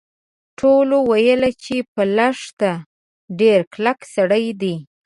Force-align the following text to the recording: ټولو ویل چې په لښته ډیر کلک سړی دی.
ټولو 0.59 0.97
ویل 1.09 1.41
چې 1.63 1.75
په 1.93 2.01
لښته 2.15 2.71
ډیر 3.39 3.59
کلک 3.73 3.99
سړی 4.15 4.45
دی. 4.61 4.75